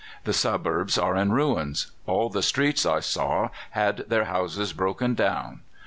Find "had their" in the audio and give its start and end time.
3.69-4.25